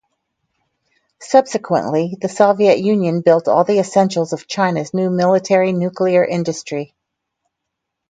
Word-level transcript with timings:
Subsequently, 1.19 2.17
the 2.19 2.27
Soviet 2.27 2.79
Union 2.79 3.21
built 3.21 3.47
all 3.47 3.63
the 3.63 3.77
essentials 3.77 4.33
of 4.33 4.47
China's 4.47 4.95
new 4.95 5.11
military 5.11 5.73
nuclear 5.73 6.25
industry. 6.25 6.95